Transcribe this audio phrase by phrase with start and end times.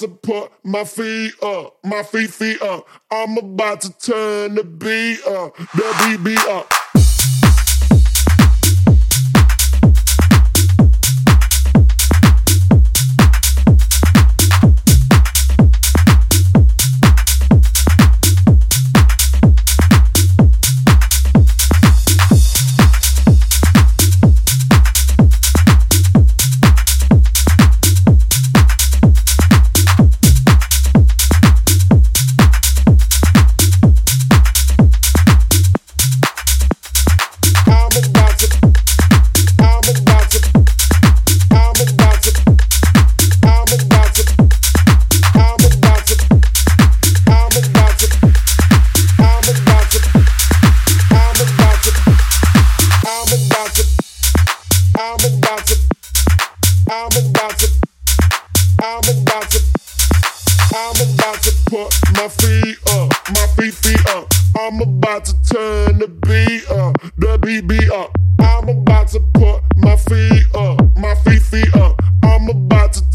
[0.00, 2.86] to put my feet up, my feet feet up.
[3.10, 6.72] I'm about to turn the beat up, the beat beat up.
[62.20, 64.30] My feet up, my feet feet up.
[64.58, 68.14] I'm about to turn the beat up, the beat up.
[68.38, 71.98] I'm about to put my feet up, my feet feet up.
[72.22, 73.10] I'm about to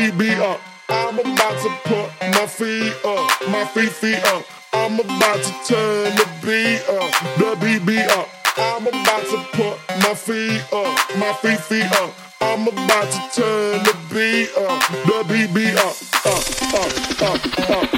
[0.00, 0.60] the beat up.
[1.00, 4.44] I'm about to put my feet up, my feet feet up.
[4.76, 8.28] I'm about to turn the beat up, the beat beat up.
[8.56, 12.14] I'm about to put my feet up, my feet feet up.
[12.40, 16.38] I'm about to turn the beat up, the beat beat up, up,
[16.72, 16.88] up,
[17.20, 17.94] up, up.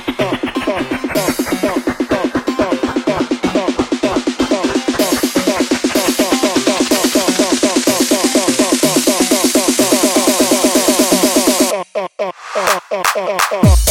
[12.56, 13.85] uh, uh, uh.